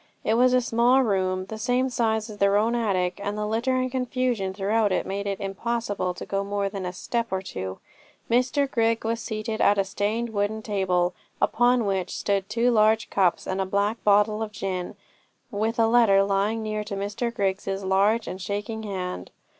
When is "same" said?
1.59-1.87